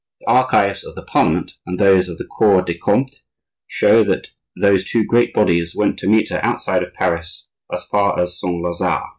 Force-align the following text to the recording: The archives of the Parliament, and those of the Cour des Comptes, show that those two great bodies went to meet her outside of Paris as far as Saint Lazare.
The 0.21 0.27
archives 0.31 0.83
of 0.83 0.95
the 0.95 1.03
Parliament, 1.03 1.57
and 1.63 1.77
those 1.79 2.09
of 2.09 2.17
the 2.17 2.25
Cour 2.39 2.63
des 2.63 2.75
Comptes, 2.79 3.21
show 3.67 4.03
that 4.05 4.31
those 4.55 4.83
two 4.83 5.05
great 5.05 5.31
bodies 5.31 5.75
went 5.75 5.99
to 5.99 6.07
meet 6.09 6.29
her 6.31 6.43
outside 6.43 6.81
of 6.81 6.95
Paris 6.95 7.49
as 7.71 7.85
far 7.85 8.19
as 8.19 8.39
Saint 8.39 8.63
Lazare. 8.65 9.09